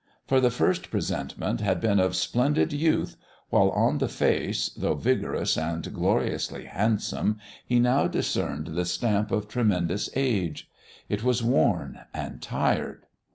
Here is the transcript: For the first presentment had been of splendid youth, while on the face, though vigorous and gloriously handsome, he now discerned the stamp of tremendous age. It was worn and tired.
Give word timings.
For 0.25 0.41
the 0.41 0.49
first 0.49 0.89
presentment 0.89 1.61
had 1.61 1.79
been 1.79 1.99
of 1.99 2.15
splendid 2.15 2.73
youth, 2.73 3.17
while 3.51 3.69
on 3.69 3.99
the 3.99 4.07
face, 4.07 4.67
though 4.69 4.95
vigorous 4.95 5.59
and 5.59 5.93
gloriously 5.93 6.65
handsome, 6.65 7.37
he 7.67 7.77
now 7.79 8.07
discerned 8.07 8.69
the 8.69 8.85
stamp 8.85 9.29
of 9.31 9.47
tremendous 9.47 10.09
age. 10.15 10.67
It 11.07 11.23
was 11.23 11.43
worn 11.43 11.99
and 12.15 12.41
tired. 12.41 13.05